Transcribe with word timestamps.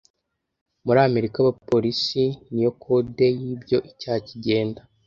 Muri 0.85 0.99
Amerika 1.07 1.35
abapolisi- 1.39 2.23
niyo 2.51 2.71
kode 2.83 3.27
yibyo 3.41 3.77
Icyaha 3.91 4.19
kigenda 4.27 4.81